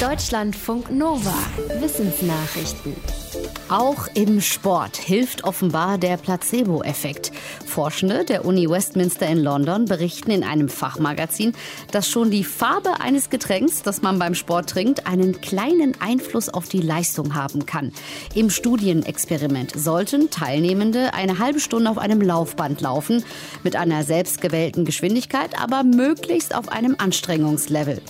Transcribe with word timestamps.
Deutschlandfunk 0.00 0.90
Nova. 0.90 1.32
Wissensnachrichten. 1.80 2.94
Auch 3.70 4.08
im 4.12 4.42
Sport 4.42 4.98
hilft 4.98 5.44
offenbar 5.44 5.96
der 5.96 6.18
Placebo-Effekt. 6.18 7.32
Forschende 7.64 8.26
der 8.26 8.44
Uni 8.44 8.68
Westminster 8.68 9.26
in 9.26 9.38
London 9.38 9.86
berichten 9.86 10.32
in 10.32 10.44
einem 10.44 10.68
Fachmagazin, 10.68 11.54
dass 11.92 12.10
schon 12.10 12.30
die 12.30 12.44
Farbe 12.44 13.00
eines 13.00 13.30
Getränks, 13.30 13.82
das 13.82 14.02
man 14.02 14.18
beim 14.18 14.34
Sport 14.34 14.68
trinkt, 14.68 15.06
einen 15.06 15.40
kleinen 15.40 15.98
Einfluss 15.98 16.50
auf 16.50 16.68
die 16.68 16.82
Leistung 16.82 17.34
haben 17.34 17.64
kann. 17.64 17.90
Im 18.34 18.50
Studienexperiment 18.50 19.72
sollten 19.74 20.28
Teilnehmende 20.28 21.14
eine 21.14 21.38
halbe 21.38 21.58
Stunde 21.58 21.90
auf 21.90 21.96
einem 21.96 22.20
Laufband 22.20 22.82
laufen, 22.82 23.24
mit 23.64 23.76
einer 23.76 24.04
selbstgewählten 24.04 24.84
Geschwindigkeit, 24.84 25.58
aber 25.58 25.84
möglichst 25.84 26.54
auf 26.54 26.68
einem 26.68 26.96
Anstrengungslevel. 26.98 28.02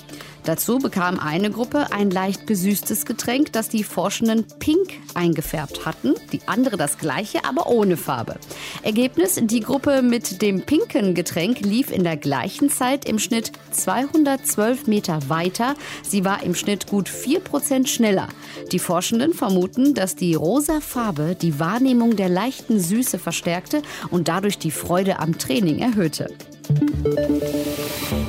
Dazu 0.47 0.79
bekam 0.79 1.19
eine 1.19 1.51
Gruppe 1.51 1.91
ein 1.91 2.09
leicht 2.09 2.47
gesüßtes 2.47 3.05
Getränk, 3.05 3.53
das 3.53 3.69
die 3.69 3.83
Forschenden 3.83 4.47
pink 4.61 4.93
eingefärbt 5.13 5.85
hatten, 5.85 6.15
die 6.31 6.41
andere 6.47 6.77
das 6.77 6.99
gleiche, 6.99 7.45
aber 7.45 7.67
ohne 7.67 7.97
Farbe. 7.97 8.37
Ergebnis, 8.85 9.41
die 9.43 9.59
Gruppe 9.59 10.03
mit 10.03 10.43
dem 10.43 10.63
pinken 10.63 11.15
Getränk 11.15 11.63
lief 11.63 11.91
in 11.91 12.05
der 12.05 12.17
gleichen 12.17 12.71
Zeit 12.71 13.09
im 13.09 13.19
Schnitt 13.19 13.51
212 13.73 14.87
Meter 14.87 15.29
weiter. 15.29 15.75
Sie 16.05 16.25
war 16.25 16.45
im 16.45 16.55
Schnitt 16.55 16.87
gut 16.87 17.09
4% 17.09 17.89
schneller. 17.89 18.29
Die 18.71 18.79
Forschenden 18.79 19.35
vermuten, 19.35 19.95
dass 19.95 20.15
die 20.15 20.37
rosa 20.37 20.81
Farbe 20.81 21.35
die 21.35 21.59
Wahrnehmung 21.59 22.15
der 22.15 22.29
leichten 22.29 22.79
Süße 22.79 23.19
verstärkte 23.19 23.83
und 24.11 24.29
dadurch 24.29 24.59
die 24.59 24.71
Freude 24.71 25.19
am 25.19 25.39
Training 25.39 25.81
erhöhte. 25.81 26.29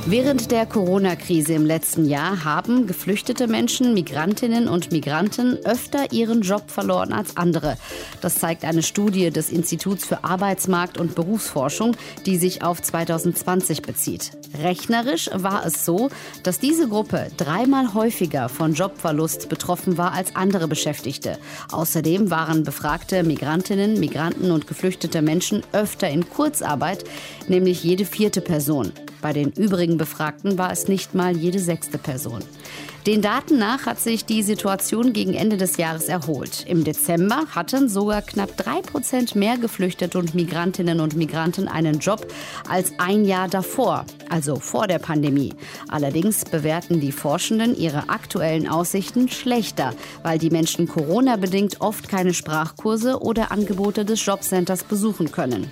Während 0.06 0.50
der 0.50 0.64
Corona-Krise 0.64 1.52
im 1.54 1.66
letzten 1.66 2.08
Jahr 2.08 2.44
haben 2.44 2.86
geflüchtete 2.86 3.46
Menschen, 3.46 3.94
Migrantinnen 3.94 4.68
und 4.68 4.90
Migranten 4.90 5.58
öfter 5.64 6.12
ihren 6.12 6.42
Job 6.42 6.70
verloren 6.70 7.12
als 7.12 7.36
andere. 7.36 7.76
Das 8.20 8.36
zeigt 8.36 8.64
eine 8.64 8.82
Studie 8.82 9.30
des 9.30 9.50
Instituts 9.50 10.06
für 10.06 10.24
Arbeitsmarkt 10.24 10.98
und 10.98 11.14
Berufsforschung, 11.14 11.96
die 12.26 12.36
sich 12.36 12.62
auf 12.62 12.80
2020 12.80 13.82
bezieht. 13.82 14.30
Rechnerisch 14.56 15.30
war 15.34 15.66
es 15.66 15.84
so, 15.84 16.08
dass 16.42 16.58
diese 16.58 16.88
Gruppe 16.88 17.30
dreimal 17.36 17.94
häufiger 17.94 18.48
von 18.48 18.74
Jobverlust 18.74 19.48
betroffen 19.48 19.98
war 19.98 20.12
als 20.12 20.34
andere 20.36 20.68
Beschäftigte. 20.68 21.38
Außerdem 21.70 22.30
waren 22.30 22.64
befragte 22.64 23.22
Migrantinnen, 23.22 24.00
Migranten 24.00 24.50
und 24.50 24.66
geflüchtete 24.66 25.22
Menschen 25.22 25.62
öfter 25.72 26.08
in 26.08 26.28
Kurzarbeit, 26.28 27.04
nämlich 27.48 27.84
jede 27.84 28.04
vierte 28.04 28.40
Person. 28.40 28.92
Bei 29.20 29.32
den 29.32 29.50
übrigen 29.50 29.98
Befragten 29.98 30.58
war 30.58 30.72
es 30.72 30.88
nicht 30.88 31.14
mal 31.14 31.36
jede 31.36 31.58
sechste 31.58 31.98
Person. 31.98 32.42
Den 33.08 33.22
Daten 33.22 33.56
nach 33.56 33.86
hat 33.86 33.98
sich 33.98 34.26
die 34.26 34.42
Situation 34.42 35.14
gegen 35.14 35.32
Ende 35.32 35.56
des 35.56 35.78
Jahres 35.78 36.10
erholt. 36.10 36.66
Im 36.68 36.84
Dezember 36.84 37.46
hatten 37.54 37.88
sogar 37.88 38.20
knapp 38.20 38.54
drei 38.58 38.82
Prozent 38.82 39.34
mehr 39.34 39.56
Geflüchtete 39.56 40.18
und 40.18 40.34
Migrantinnen 40.34 41.00
und 41.00 41.16
Migranten 41.16 41.68
einen 41.68 42.00
Job 42.00 42.30
als 42.68 42.92
ein 42.98 43.24
Jahr 43.24 43.48
davor, 43.48 44.04
also 44.28 44.56
vor 44.56 44.88
der 44.88 44.98
Pandemie. 44.98 45.54
Allerdings 45.88 46.44
bewerten 46.44 47.00
die 47.00 47.12
Forschenden 47.12 47.74
ihre 47.74 48.10
aktuellen 48.10 48.68
Aussichten 48.68 49.30
schlechter, 49.30 49.94
weil 50.22 50.38
die 50.38 50.50
Menschen 50.50 50.86
Corona-bedingt 50.86 51.80
oft 51.80 52.10
keine 52.10 52.34
Sprachkurse 52.34 53.22
oder 53.22 53.50
Angebote 53.50 54.04
des 54.04 54.22
Jobcenters 54.22 54.84
besuchen 54.84 55.32
können. 55.32 55.70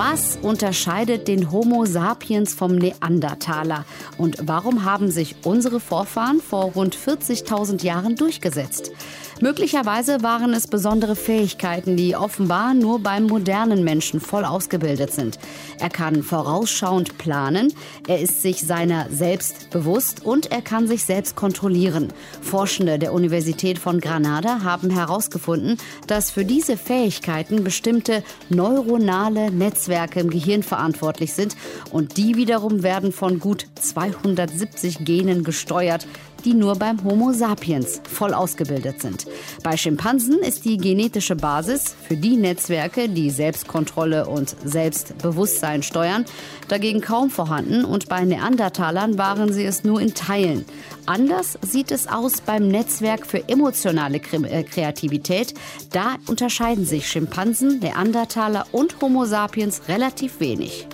Was 0.00 0.38
unterscheidet 0.40 1.26
den 1.26 1.50
Homo 1.50 1.84
sapiens 1.84 2.54
vom 2.54 2.76
Neandertaler? 2.76 3.84
Und 4.16 4.36
warum 4.42 4.84
haben 4.84 5.10
sich 5.10 5.34
unsere 5.42 5.80
Vorfahren 5.80 6.40
vor 6.40 6.66
rund 6.66 6.96
40.000 6.96 7.82
Jahren 7.82 8.14
durchgesetzt? 8.14 8.92
Möglicherweise 9.40 10.22
waren 10.22 10.52
es 10.52 10.66
besondere 10.66 11.14
Fähigkeiten, 11.14 11.96
die 11.96 12.16
offenbar 12.16 12.74
nur 12.74 13.00
beim 13.00 13.24
modernen 13.24 13.84
Menschen 13.84 14.20
voll 14.20 14.44
ausgebildet 14.44 15.12
sind. 15.12 15.38
Er 15.78 15.90
kann 15.90 16.24
vorausschauend 16.24 17.18
planen, 17.18 17.72
er 18.08 18.20
ist 18.20 18.42
sich 18.42 18.66
seiner 18.66 19.08
selbst 19.10 19.70
bewusst 19.70 20.24
und 20.24 20.50
er 20.50 20.62
kann 20.62 20.88
sich 20.88 21.04
selbst 21.04 21.36
kontrollieren. 21.36 22.12
Forschende 22.40 22.98
der 22.98 23.12
Universität 23.12 23.78
von 23.78 24.00
Granada 24.00 24.62
haben 24.64 24.90
herausgefunden, 24.90 25.76
dass 26.08 26.32
für 26.32 26.44
diese 26.44 26.76
Fähigkeiten 26.76 27.62
bestimmte 27.62 28.24
neuronale 28.48 29.52
Netzwerke 29.88 30.20
im 30.20 30.30
Gehirn 30.30 30.62
verantwortlich 30.62 31.32
sind. 31.32 31.56
Und 31.90 32.16
die 32.16 32.36
wiederum 32.36 32.82
werden 32.82 33.12
von 33.12 33.40
gut 33.40 33.66
270 33.80 35.04
Genen 35.04 35.44
gesteuert, 35.44 36.06
die 36.44 36.54
nur 36.54 36.76
beim 36.76 37.02
Homo 37.04 37.32
sapiens 37.32 38.00
voll 38.04 38.34
ausgebildet 38.34 39.00
sind. 39.00 39.26
Bei 39.62 39.76
Schimpansen 39.76 40.38
ist 40.40 40.64
die 40.64 40.76
genetische 40.76 41.36
Basis 41.36 41.94
für 42.06 42.16
die 42.16 42.36
Netzwerke, 42.36 43.08
die 43.08 43.30
Selbstkontrolle 43.30 44.26
und 44.26 44.56
Selbstbewusstsein 44.64 45.82
steuern, 45.82 46.24
dagegen 46.68 47.00
kaum 47.00 47.30
vorhanden 47.30 47.84
und 47.84 48.08
bei 48.08 48.24
Neandertalern 48.24 49.18
waren 49.18 49.52
sie 49.52 49.64
es 49.64 49.84
nur 49.84 50.00
in 50.00 50.14
Teilen. 50.14 50.64
Anders 51.06 51.58
sieht 51.62 51.90
es 51.90 52.06
aus 52.06 52.42
beim 52.42 52.68
Netzwerk 52.68 53.26
für 53.26 53.48
emotionale 53.48 54.18
äh, 54.18 54.62
Kreativität. 54.62 55.54
Da 55.90 56.16
unterscheiden 56.26 56.84
sich 56.84 57.08
Schimpansen, 57.08 57.78
Neandertaler 57.78 58.66
und 58.72 59.00
Homo 59.00 59.24
sapiens 59.24 59.82
relativ 59.88 60.40
wenig. 60.40 60.86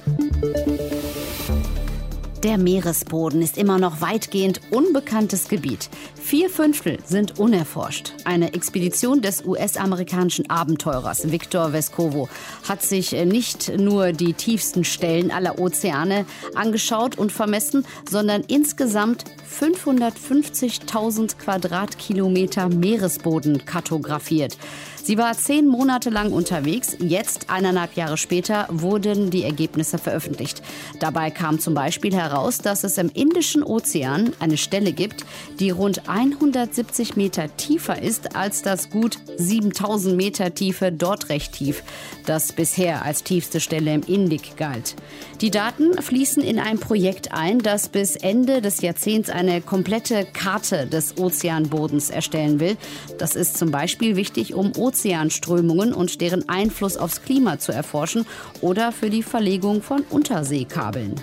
Der 2.45 2.59
Meeresboden 2.59 3.41
ist 3.41 3.57
immer 3.57 3.79
noch 3.79 4.03
weitgehend 4.03 4.61
unbekanntes 4.71 5.49
Gebiet. 5.49 5.89
Vier 6.15 6.51
Fünftel 6.51 6.99
sind 7.07 7.39
unerforscht. 7.39 8.13
Eine 8.27 8.53
Expedition 8.53 9.23
des 9.23 9.47
US-amerikanischen 9.47 10.51
Abenteurers 10.51 11.33
Victor 11.33 11.73
Vescovo 11.73 12.29
hat 12.69 12.83
sich 12.83 13.13
nicht 13.13 13.79
nur 13.79 14.13
die 14.13 14.35
tiefsten 14.35 14.85
Stellen 14.85 15.31
aller 15.31 15.59
Ozeane 15.59 16.27
angeschaut 16.55 17.17
und 17.17 17.33
vermessen, 17.33 17.87
sondern 18.11 18.43
insgesamt 18.43 19.25
550.000 19.59 21.39
Quadratkilometer 21.39 22.69
Meeresboden 22.69 23.65
kartografiert. 23.65 24.59
Sie 25.05 25.19
war 25.19 25.35
zehn 25.35 25.67
Monate 25.67 26.09
lang 26.09 26.33
unterwegs. 26.33 26.97
Jetzt, 26.99 27.51
eineinhalb 27.51 27.95
Jahre 27.95 28.17
später, 28.17 28.67
wurden 28.71 29.29
die 29.29 29.45
Ergebnisse 29.45 29.99
veröffentlicht. 29.99 30.63
Dabei 30.99 31.31
kam 31.31 31.61
zum 31.61 31.75
Beispiel 31.75 32.15
heraus, 32.15 32.34
dass 32.59 32.85
es 32.85 32.99
im 32.99 33.11
Indischen 33.13 33.63
Ozean 33.63 34.33
eine 34.41 34.57
Stelle 34.57 34.93
gibt, 34.93 35.25
die 35.61 35.71
rund 35.71 36.09
170 36.09 37.17
Meter 37.17 37.55
tiefer 37.57 38.01
ist 38.01 38.37
als 38.37 38.63
das 38.63 38.91
gut 38.91 39.19
7000 39.37 40.17
Meter 40.17 40.55
tiefe 40.55 40.93
dort 40.93 41.29
recht 41.29 41.53
tief, 41.53 41.83
das 42.27 42.53
bisher 42.53 43.05
als 43.05 43.23
tiefste 43.23 43.61
Stelle 43.61 43.95
im 43.95 44.03
Indik 44.03 44.57
galt. 44.57 44.97
Die 45.41 45.51
Daten 45.51 46.01
fließen 46.01 46.43
in 46.43 46.59
ein 46.59 46.79
Projekt 46.79 47.33
ein, 47.33 47.59
das 47.59 47.89
bis 47.89 48.17
Ende 48.17 48.61
des 48.61 48.81
Jahrzehnts 48.81 49.31
eine 49.31 49.61
komplette 49.61 50.25
Karte 50.25 50.87
des 50.87 51.17
Ozeanbodens 51.19 52.11
erstellen 52.11 52.61
will. 52.61 52.77
Das 53.19 53.37
ist 53.37 53.59
zum 53.59 53.71
Beispiel 53.71 54.17
wichtig, 54.17 54.55
um 54.55 54.73
Ozeanströmungen 54.77 55.93
und 55.93 56.21
deren 56.21 56.49
Einfluss 56.49 56.97
aufs 56.97 57.23
Klima 57.23 57.59
zu 57.59 57.73
erforschen 57.73 58.27
oder 58.61 58.93
für 58.93 59.11
die 59.11 59.23
Verlegung 59.23 59.83
von 59.83 60.03
Unterseekabeln. 60.11 61.15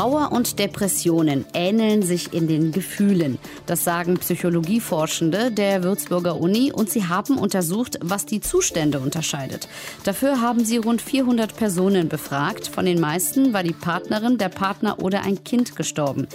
Trauer 0.00 0.32
und 0.32 0.58
Depressionen 0.58 1.44
ähneln 1.52 2.00
sich 2.00 2.32
in 2.32 2.48
den 2.48 2.72
Gefühlen. 2.72 3.38
Das 3.66 3.84
sagen 3.84 4.16
Psychologieforschende 4.16 5.50
der 5.50 5.82
Würzburger 5.82 6.40
Uni 6.40 6.72
und 6.72 6.88
sie 6.88 7.04
haben 7.04 7.36
untersucht, 7.36 7.98
was 8.00 8.24
die 8.24 8.40
Zustände 8.40 8.98
unterscheidet. 8.98 9.68
Dafür 10.04 10.40
haben 10.40 10.64
sie 10.64 10.78
rund 10.78 11.02
400 11.02 11.54
Personen 11.54 12.08
befragt. 12.08 12.66
Von 12.66 12.86
den 12.86 12.98
meisten 12.98 13.52
war 13.52 13.62
die 13.62 13.74
Partnerin, 13.74 14.38
der 14.38 14.48
Partner 14.48 15.00
oder 15.02 15.20
ein 15.20 15.44
Kind 15.44 15.76
gestorben. 15.76 16.28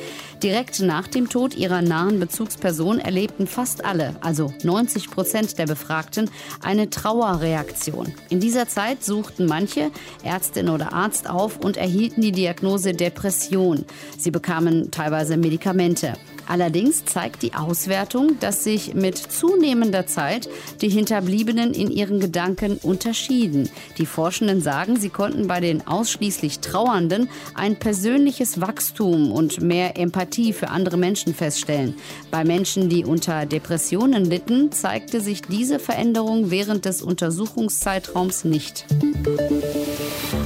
Direkt 0.43 0.81
nach 0.81 1.07
dem 1.07 1.27
Tod 1.27 1.55
ihrer 1.55 1.81
nahen 1.81 2.19
Bezugsperson 2.19 2.99
erlebten 2.99 3.47
fast 3.47 3.83
alle, 3.83 4.15
also 4.21 4.53
90 4.61 5.09
Prozent 5.09 5.57
der 5.57 5.65
Befragten, 5.65 6.29
eine 6.61 6.91
Trauerreaktion. 6.91 8.13
In 8.29 8.39
dieser 8.39 8.67
Zeit 8.67 9.03
suchten 9.03 9.47
manche 9.47 9.89
Ärztin 10.23 10.69
oder 10.69 10.93
Arzt 10.93 11.27
auf 11.27 11.57
und 11.57 11.77
erhielten 11.77 12.21
die 12.21 12.31
Diagnose 12.31 12.93
Depression 12.93 13.54
Depression. 13.55 13.85
Sie 14.17 14.31
bekamen 14.31 14.91
teilweise 14.91 15.37
Medikamente. 15.37 16.13
Allerdings 16.47 17.05
zeigt 17.05 17.41
die 17.41 17.53
Auswertung, 17.53 18.39
dass 18.39 18.63
sich 18.63 18.93
mit 18.93 19.17
zunehmender 19.17 20.07
Zeit 20.07 20.47
die 20.81 20.89
Hinterbliebenen 20.89 21.73
in 21.73 21.91
ihren 21.91 22.19
Gedanken 22.19 22.77
unterschieden. 22.81 23.69
Die 23.97 24.05
Forschenden 24.05 24.61
sagen, 24.61 24.97
sie 24.99 25.09
konnten 25.09 25.47
bei 25.47 25.59
den 25.59 25.85
ausschließlich 25.87 26.59
Trauernden 26.59 27.29
ein 27.53 27.77
persönliches 27.77 28.61
Wachstum 28.61 29.31
und 29.31 29.61
mehr 29.61 29.97
Empathie 29.97 30.53
für 30.53 30.69
andere 30.69 30.97
Menschen 30.97 31.33
feststellen. 31.33 31.95
Bei 32.31 32.43
Menschen, 32.43 32.89
die 32.89 33.05
unter 33.05 33.45
Depressionen 33.45 34.25
litten, 34.25 34.71
zeigte 34.71 35.21
sich 35.21 35.41
diese 35.41 35.79
Veränderung 35.79 36.51
während 36.51 36.85
des 36.85 37.01
Untersuchungszeitraums 37.01 38.45
nicht. 38.45 38.85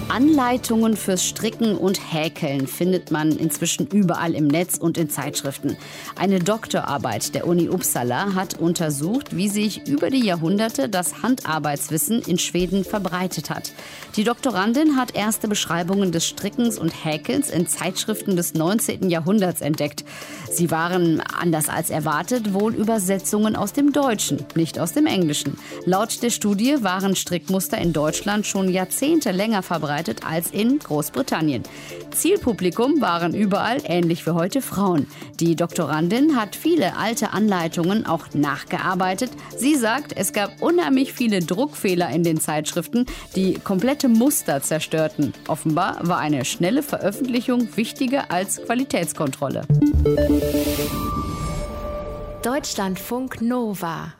Anleitungen 0.10 0.98
fürs 0.98 1.24
Stricken 1.24 1.78
und 1.78 2.00
Häkeln 2.12 2.68
findet 2.68 3.12
man 3.12 3.32
inzwischen 3.32 3.88
überall 3.88 4.34
im 4.34 4.48
Netz 4.48 4.78
und 4.78 4.98
in 4.98 5.10
Zeitschriften. 5.10 5.78
Eine 6.16 6.40
Doktorarbeit 6.40 7.34
der 7.36 7.48
Uni 7.48 7.70
Uppsala 7.70 8.36
hat 8.36 8.60
untersucht, 8.60 9.36
wie 9.36 9.48
sich 9.48 9.88
über 9.88 10.10
die 10.10 10.26
Jahrhunderte 10.26 10.90
das 10.90 11.22
Handarbeitswissen 11.24 12.22
in 12.22 12.38
Schweden 12.38 12.84
verbreitet 12.84 13.50
hat. 13.50 13.74
Die 14.16 14.24
Doktorandin 14.24 14.98
hat 14.98 15.16
erste 15.16 15.48
Beschreibungen 15.48 16.12
des 16.12 16.26
Strickens 16.26 16.78
und 16.78 17.06
Häkelns 17.06 17.50
in 17.50 17.68
Zeitschriften 17.68 18.36
des 18.36 18.54
19. 18.54 19.10
Jahrhunderts 19.10 19.62
entdeckt. 19.62 20.04
Sie 20.52 20.72
waren, 20.72 21.22
anders 21.22 21.70
als 21.70 21.90
erwartet, 21.90 22.54
wohl 22.54 22.74
Übersetzungen 22.74 23.56
aus 23.56 23.74
dem 23.74 23.94
Deutschen, 23.94 24.46
nicht 24.56 24.80
aus 24.80 24.94
dem 24.94 25.06
Englischen. 25.06 25.58
Laut 25.86 26.22
der 26.22 26.30
Studie 26.30 26.78
waren 26.82 27.16
Strickmuster 27.16 27.78
in 27.78 27.94
Deutschland 27.94 28.46
schon 28.46 28.70
Jahrzehnte 28.70 29.32
länger 29.32 29.64
verbreitet 29.64 30.26
als 30.26 30.52
in 30.52 30.80
Großbritannien. 30.80 31.64
Zielpublikum 32.12 33.02
waren 33.02 33.34
überall, 33.34 33.80
ähnlich 33.86 34.26
wie 34.26 34.32
heute, 34.32 34.62
Frauen. 34.62 35.08
Die 35.40 35.56
Doktorandin 35.80 36.36
hat 36.36 36.58
viele 36.58 36.98
alte 36.98 37.32
Anleitungen 37.32 38.06
auch 38.06 38.34
nachgearbeitet. 38.34 39.32
Sie 39.56 39.76
sagt, 39.76 40.12
es 40.14 40.34
gab 40.34 40.62
unheimlich 40.62 41.14
viele 41.14 41.40
Druckfehler 41.40 42.10
in 42.10 42.22
den 42.22 42.42
Zeitschriften, 42.42 43.06
die 43.38 43.54
komplette 43.54 44.10
Muster 44.10 44.62
zerstörten. 44.62 45.34
Offenbar 45.48 46.06
war 46.06 46.18
eine 46.18 46.44
schnelle 46.44 46.84
Veröffentlichung 46.84 47.78
wichtiger 47.78 48.30
als 48.30 48.62
Qualitätskontrolle. 48.62 49.62
Deutschlandfunk 52.44 53.42
Nova 53.42 54.16